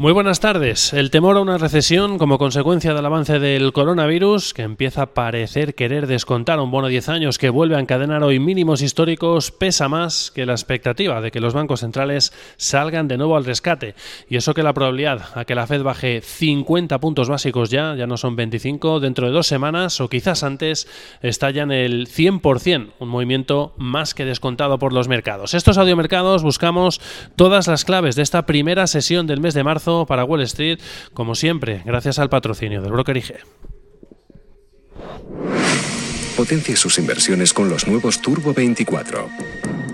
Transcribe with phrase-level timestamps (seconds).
[0.00, 0.92] Muy buenas tardes.
[0.92, 5.74] El temor a una recesión como consecuencia del avance del coronavirus, que empieza a parecer
[5.74, 9.88] querer descontar un bono de 10 años que vuelve a encadenar hoy mínimos históricos, pesa
[9.88, 13.96] más que la expectativa de que los bancos centrales salgan de nuevo al rescate.
[14.30, 18.06] Y eso que la probabilidad a que la Fed baje 50 puntos básicos ya, ya
[18.06, 20.86] no son 25, dentro de dos semanas o quizás antes,
[21.22, 25.54] está ya en el 100%, un movimiento más que descontado por los mercados.
[25.54, 27.00] Estos audiomercados buscamos
[27.34, 30.78] todas las claves de esta primera sesión del mes de marzo para Wall Street,
[31.14, 33.34] como siempre, gracias al patrocinio del broker IG.
[36.36, 39.28] Potencie sus inversiones con los nuevos Turbo 24.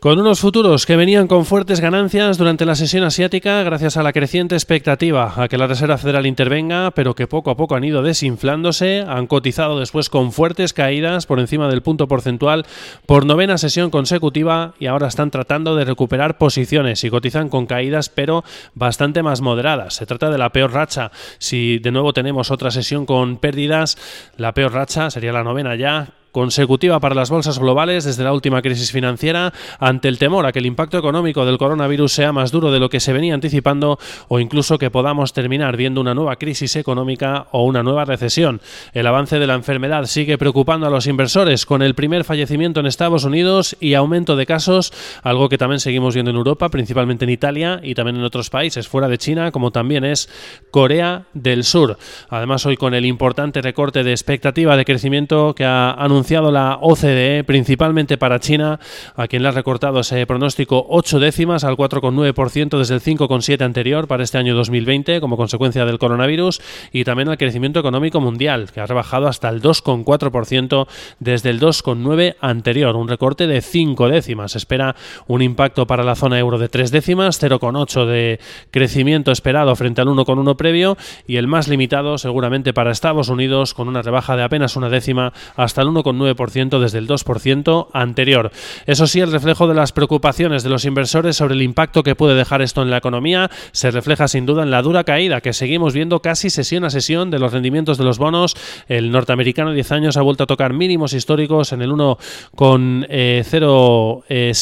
[0.00, 4.12] Con unos futuros que venían con fuertes ganancias durante la sesión asiática gracias a la
[4.12, 8.00] creciente expectativa a que la Reserva Federal intervenga, pero que poco a poco han ido
[8.04, 12.64] desinflándose, han cotizado después con fuertes caídas por encima del punto porcentual
[13.06, 18.08] por novena sesión consecutiva y ahora están tratando de recuperar posiciones y cotizan con caídas
[18.08, 19.94] pero bastante más moderadas.
[19.94, 21.10] Se trata de la peor racha.
[21.38, 23.98] Si de nuevo tenemos otra sesión con pérdidas,
[24.36, 28.62] la peor racha sería la novena ya consecutiva para las bolsas globales desde la última
[28.62, 32.70] crisis financiera ante el temor a que el impacto económico del coronavirus sea más duro
[32.70, 33.98] de lo que se venía anticipando
[34.28, 38.60] o incluso que podamos terminar viendo una nueva crisis económica o una nueva recesión.
[38.92, 42.86] El avance de la enfermedad sigue preocupando a los inversores con el primer fallecimiento en
[42.86, 44.92] Estados Unidos y aumento de casos,
[45.22, 48.88] algo que también seguimos viendo en Europa, principalmente en Italia y también en otros países
[48.88, 50.28] fuera de China, como también es
[50.70, 51.98] Corea del Sur.
[52.28, 56.78] Además, hoy con el importante recorte de expectativa de crecimiento que ha anunciado anunciado la
[56.80, 58.80] OCDE, principalmente para China,
[59.14, 64.08] a quien le ha recortado ese pronóstico 8 décimas al 4,9% desde el 5,7% anterior
[64.08, 66.60] para este año 2020 como consecuencia del coronavirus
[66.90, 70.88] y también al crecimiento económico mundial, que ha rebajado hasta el 2,4%
[71.20, 74.56] desde el 2,9% anterior, un recorte de 5 décimas.
[74.56, 74.96] Espera
[75.28, 78.40] un impacto para la zona euro de 3 décimas, 0,8 de
[78.72, 80.96] crecimiento esperado frente al 1,1 previo
[81.28, 85.32] y el más limitado seguramente para Estados Unidos con una rebaja de apenas una décima
[85.54, 88.50] hasta el 1, 9% desde el 2% anterior.
[88.86, 92.34] Eso sí, el reflejo de las preocupaciones de los inversores sobre el impacto que puede
[92.34, 95.94] dejar esto en la economía se refleja sin duda en la dura caída que seguimos
[95.94, 98.56] viendo casi sesión a sesión de los rendimientos de los bonos.
[98.88, 104.52] El norteamericano 10 años ha vuelto a tocar mínimos históricos en el 1,06% eh,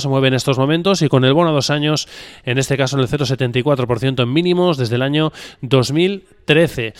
[0.00, 2.08] se mueve en estos momentos y con el bono a dos años,
[2.44, 6.94] en este caso en el 0,74% en mínimos desde el año 2013.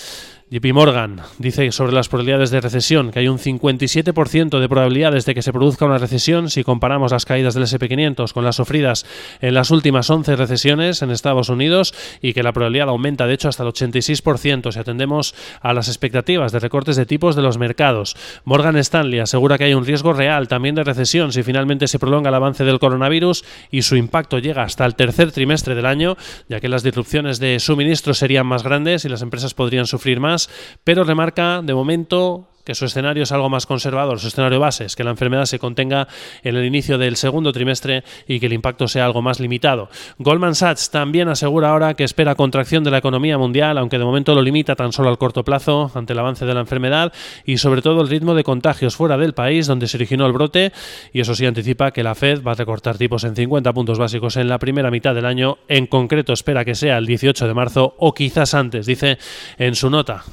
[0.48, 5.34] JP Morgan dice sobre las probabilidades de recesión que hay un 57% de probabilidades de
[5.34, 9.06] que se produzca una recesión si comparamos las caídas del SP500 con las sufridas
[9.40, 13.48] en las últimas 11 recesiones en Estados Unidos y que la probabilidad aumenta de hecho
[13.48, 18.16] hasta el 86% si atendemos a las expectativas de recortes de tipos de los mercados.
[18.44, 22.28] Morgan Stanley asegura que hay un riesgo real también de recesión si finalmente se prolonga
[22.28, 26.16] el avance del coronavirus y su impacto llega hasta el tercer trimestre del año,
[26.48, 30.35] ya que las disrupciones de suministro serían más grandes y las empresas podrían sufrir más
[30.84, 34.96] pero remarca de momento que su escenario es algo más conservador, su escenario base es
[34.96, 36.08] que la enfermedad se contenga
[36.42, 39.88] en el inicio del segundo trimestre y que el impacto sea algo más limitado.
[40.18, 44.34] Goldman Sachs también asegura ahora que espera contracción de la economía mundial, aunque de momento
[44.34, 47.12] lo limita tan solo al corto plazo ante el avance de la enfermedad
[47.44, 50.72] y sobre todo el ritmo de contagios fuera del país donde se originó el brote
[51.12, 54.36] y eso sí anticipa que la Fed va a recortar tipos en 50 puntos básicos
[54.36, 57.94] en la primera mitad del año, en concreto espera que sea el 18 de marzo
[57.98, 59.18] o quizás antes, dice
[59.56, 60.24] en su nota.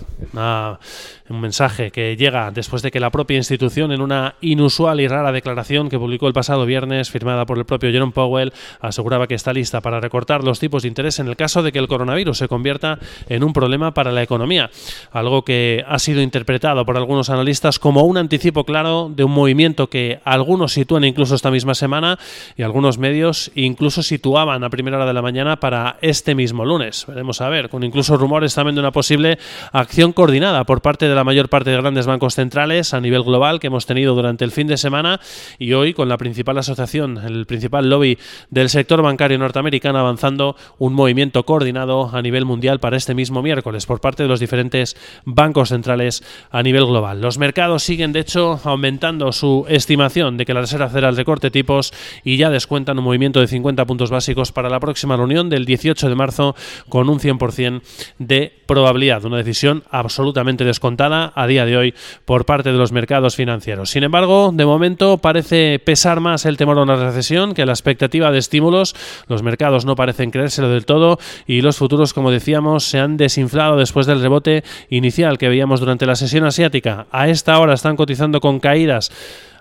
[1.33, 5.31] Un mensaje que llega después de que la propia institución, en una inusual y rara
[5.31, 9.53] declaración que publicó el pasado viernes, firmada por el propio Jerome Powell, aseguraba que está
[9.53, 12.47] lista para recortar los tipos de interés en el caso de que el coronavirus se
[12.47, 14.69] convierta en un problema para la economía.
[15.11, 19.89] Algo que ha sido interpretado por algunos analistas como un anticipo claro de un movimiento
[19.89, 22.19] que algunos sitúan incluso esta misma semana
[22.55, 27.05] y algunos medios incluso situaban a primera hora de la mañana para este mismo lunes.
[27.07, 29.39] Veremos a ver, con incluso rumores también de una posible
[29.71, 33.59] acción coordinada por parte de la mayor parte de grandes bancos centrales a nivel global
[33.59, 35.19] que hemos tenido durante el fin de semana
[35.59, 38.17] y hoy con la principal asociación, el principal lobby
[38.49, 43.85] del sector bancario norteamericano avanzando un movimiento coordinado a nivel mundial para este mismo miércoles
[43.85, 47.21] por parte de los diferentes bancos centrales a nivel global.
[47.21, 51.93] Los mercados siguen de hecho aumentando su estimación de que la Reserva Federal recorte tipos
[52.23, 56.09] y ya descuentan un movimiento de 50 puntos básicos para la próxima reunión del 18
[56.09, 56.55] de marzo
[56.89, 57.81] con un 100%
[58.19, 61.93] de probabilidad, una decisión absolutamente descontada a día de hoy
[62.25, 63.89] por parte de los mercados financieros.
[63.89, 68.31] Sin embargo, de momento parece pesar más el temor a una recesión que la expectativa
[68.31, 68.95] de estímulos.
[69.27, 73.75] Los mercados no parecen creérselo del todo y los futuros, como decíamos, se han desinflado
[73.75, 77.07] después del rebote inicial que veíamos durante la sesión asiática.
[77.11, 79.11] A esta hora están cotizando con caídas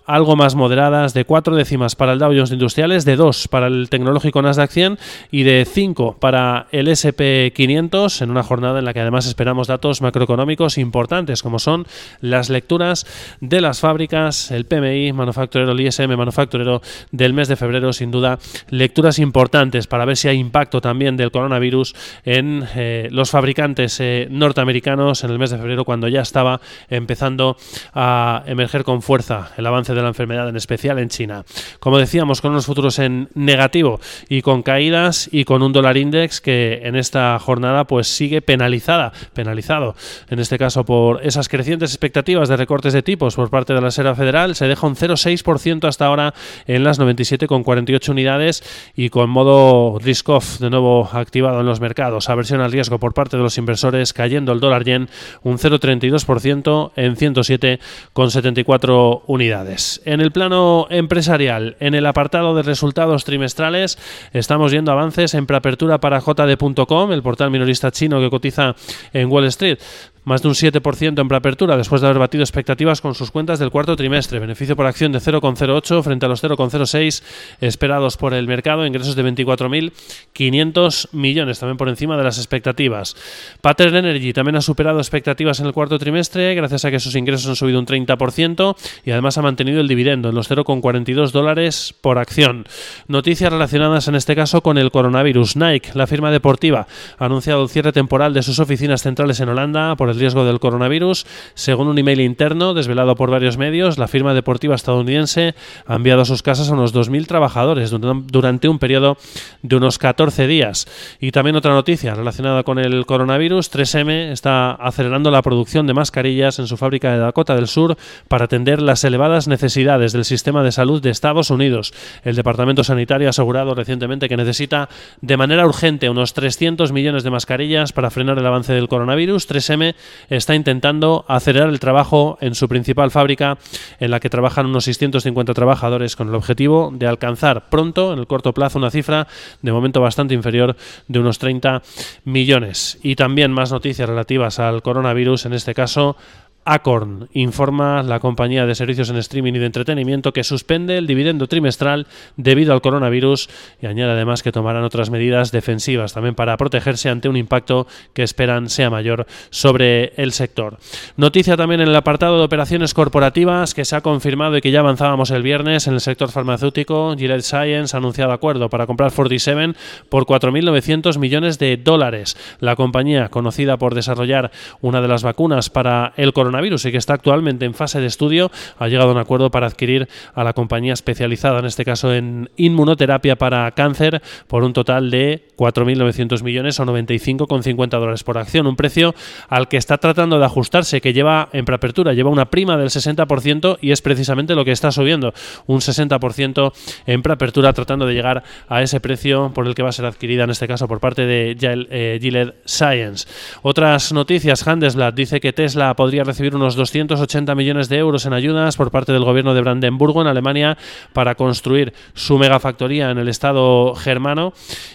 [0.06, 3.88] algo más moderadas, de cuatro décimas para el Dow Jones Industriales, de dos para el
[3.88, 4.99] tecnológico Nasdaq 100
[5.31, 9.69] y de 5 para el SP 500 en una jornada en la que además esperamos
[9.69, 11.87] datos macroeconómicos importantes como son
[12.20, 13.06] las lecturas
[13.40, 18.38] de las fábricas, el PMI manufacturero, el ISM manufacturero del mes de febrero, sin duda
[18.70, 21.94] lecturas importantes para ver si hay impacto también del coronavirus
[22.25, 27.56] en eh, los fabricantes eh, norteamericanos en el mes de febrero cuando ya estaba empezando
[27.94, 31.44] a emerger con fuerza el avance de la enfermedad, en especial en China.
[31.81, 36.41] Como decíamos, con unos futuros en negativo y con caídas y con un dólar index
[36.41, 39.94] que en esta jornada pues sigue penalizada, penalizado
[40.29, 43.87] en este caso por esas crecientes expectativas de recortes de tipos por parte de la
[43.87, 46.35] Reserva Federal, se deja un 0,6% hasta ahora
[46.67, 48.62] en las 97,48 unidades
[48.95, 53.15] y con modo risk off de nuevo activado en los mercados, aversión al riesgo por
[53.15, 55.09] parte de los inversores cayendo el dólar yen
[55.43, 59.81] un 0,32% en 107,74 unidades.
[60.05, 63.99] En el plano empresarial, en el apartado de resultados trimestrales,
[64.32, 68.75] estamos viendo avances en preapertura para JD.com, el portal minorista chino que cotiza
[69.12, 69.79] en Wall Street
[70.25, 73.71] más de un 7% en preapertura después de haber batido expectativas con sus cuentas del
[73.71, 74.39] cuarto trimestre.
[74.39, 77.23] Beneficio por acción de 0,08 frente a los 0,06
[77.61, 78.87] esperados por el mercado.
[78.87, 83.17] Ingresos de 24.500 millones, también por encima de las expectativas.
[83.61, 87.49] Pattern Energy también ha superado expectativas en el cuarto trimestre gracias a que sus ingresos
[87.49, 92.19] han subido un 30% y además ha mantenido el dividendo en los 0,42 dólares por
[92.19, 92.67] acción.
[93.09, 95.57] Noticias relacionadas en este caso con el coronavirus.
[95.57, 96.87] Nike, la firma deportiva,
[97.19, 100.61] ha anunciado el cierre temporal de sus oficinas centrales en Holanda por el riesgo del
[100.61, 101.26] coronavirus.
[101.55, 105.55] Según un email interno desvelado por varios medios, la firma deportiva estadounidense
[105.87, 109.17] ha enviado a sus casas a unos 2.000 trabajadores durante un periodo
[109.62, 110.87] de unos 14 días.
[111.20, 116.59] Y también otra noticia relacionada con el coronavirus, 3M está acelerando la producción de mascarillas
[116.59, 117.97] en su fábrica de Dakota del Sur
[118.29, 121.93] para atender las elevadas necesidades del sistema de salud de Estados Unidos.
[122.23, 124.88] El Departamento Sanitario ha asegurado recientemente que necesita
[125.20, 129.49] de manera urgente unos 300 millones de mascarillas para frenar el avance del coronavirus.
[129.49, 129.94] 3M
[130.28, 133.58] está intentando acelerar el trabajo en su principal fábrica,
[134.00, 138.26] en la que trabajan unos 650 trabajadores, con el objetivo de alcanzar pronto, en el
[138.26, 139.26] corto plazo, una cifra
[139.60, 140.76] de momento bastante inferior
[141.08, 141.82] de unos 30
[142.25, 142.99] millones.
[143.02, 146.16] Y también más noticias relativas al coronavirus, en este caso
[146.64, 151.47] Acorn informa la compañía de servicios en streaming y de entretenimiento que suspende el dividendo
[151.47, 152.06] trimestral
[152.37, 153.49] debido al coronavirus
[153.81, 158.23] y añade además que tomarán otras medidas defensivas también para protegerse ante un impacto que
[158.23, 160.79] esperan sea mayor sobre el sector.
[161.17, 164.81] Noticia también en el apartado de operaciones corporativas que se ha confirmado y que ya
[164.81, 167.14] avanzábamos el viernes en el sector farmacéutico.
[167.17, 169.75] Gilead Science ha anunciado acuerdo para comprar 47
[170.09, 172.37] por 4.900 millones de dólares.
[172.61, 174.50] La compañía, conocida por desarrollar
[174.81, 178.06] una de las vacunas para el coronavirus, coronavirus y que está actualmente en fase de
[178.06, 182.12] estudio, ha llegado a un acuerdo para adquirir a la compañía especializada, en este caso
[182.12, 188.66] en inmunoterapia para cáncer, por un total de 4.900 millones o 95,50 dólares por acción,
[188.66, 189.14] un precio
[189.49, 193.78] al que está tratando de ajustarse, que lleva en preapertura, lleva una prima del 60%
[193.81, 195.32] y es precisamente lo que está subiendo,
[195.66, 196.73] un 60%
[197.06, 200.44] en preapertura, tratando de llegar a ese precio por el que va a ser adquirida,
[200.44, 203.26] en este caso por parte de eh, Gilead Science.
[203.62, 208.76] Otras noticias, Handelsblatt dice que Tesla podría recibir unos 280 millones de euros en ayudas
[208.76, 210.76] por parte del gobierno de Brandenburgo en Alemania
[211.12, 214.52] para construir su megafactoría en el estado germano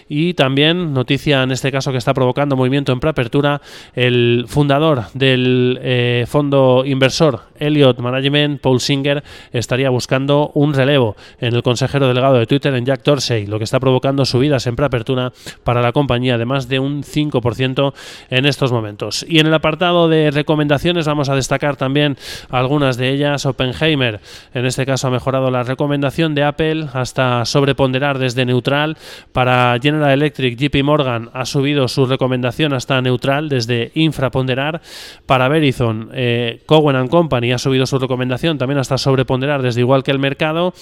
[0.08, 3.60] y también noticia en este caso que está provocando movimiento en preapertura
[3.94, 11.54] el fundador del eh, fondo inversor Elliott Management, Paul Singer, estaría buscando un relevo en
[11.54, 15.32] el consejero delegado de Twitter en Jack Dorsey, lo que está provocando subidas en preapertura
[15.64, 17.92] para la compañía de más de un 5%
[18.30, 19.24] en estos momentos.
[19.28, 22.16] Y en el apartado de recomendaciones vamos a destacar también
[22.50, 23.46] algunas de ellas.
[23.46, 24.20] Oppenheimer,
[24.52, 28.96] en este caso, ha mejorado la recomendación de Apple hasta sobreponderar desde neutral.
[29.32, 34.80] Para General Electric, JP Morgan ha subido su recomendación hasta neutral desde infraponderar.
[35.26, 40.10] Para Verizon, eh, Cowen Company ha subido su recomendación también hasta sobreponderar desde igual que
[40.10, 40.74] el mercado.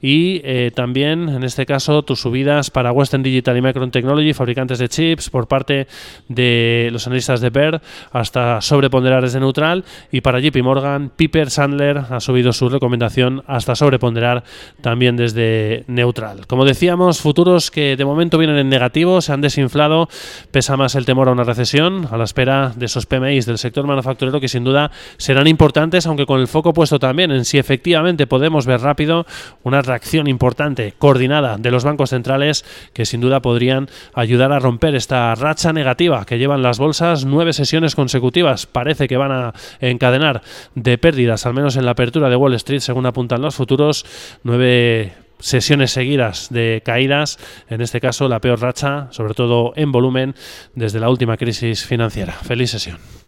[0.00, 4.78] Y eh, también, en este caso, tus subidas para Western Digital y Micron Technology, fabricantes
[4.78, 5.86] de chips, por parte
[6.28, 7.80] de los analistas de Baird,
[8.12, 13.74] hasta sobreponderar desde neutral y para JP Morgan, Piper Sandler ha subido su recomendación hasta
[13.74, 14.44] sobreponderar
[14.80, 16.46] también desde neutral.
[16.46, 20.08] Como decíamos, futuros que de momento vienen en negativo, se han desinflado,
[20.50, 23.86] pesa más el temor a una recesión, a la espera de esos PMIs del sector
[23.86, 28.26] manufacturero que sin duda serán importantes, aunque con el foco puesto también en si efectivamente
[28.26, 29.26] podemos ver rápido
[29.62, 34.94] una reacción importante, coordinada de los bancos centrales que sin duda podrían ayudar a romper
[34.94, 38.66] esta racha negativa que llevan las bolsas nueve sesiones consecutivas.
[38.66, 39.52] Parece que van a
[39.92, 40.42] encadenar
[40.74, 44.04] de pérdidas, al menos en la apertura de Wall Street, según apuntan los futuros,
[44.42, 50.34] nueve sesiones seguidas de caídas, en este caso la peor racha, sobre todo en volumen,
[50.74, 52.32] desde la última crisis financiera.
[52.32, 52.98] Feliz sesión.